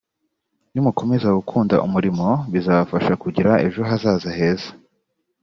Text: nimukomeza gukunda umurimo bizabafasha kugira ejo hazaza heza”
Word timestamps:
nimukomeza 0.71 1.27
gukunda 1.37 1.75
umurimo 1.87 2.27
bizabafasha 2.51 3.13
kugira 3.23 3.51
ejo 3.65 3.79
hazaza 3.89 4.29
heza” 4.37 4.69